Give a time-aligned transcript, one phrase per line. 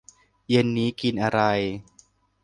[0.49, 1.41] เย็นนี้กินอะไร